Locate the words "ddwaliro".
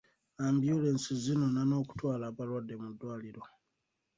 2.93-3.43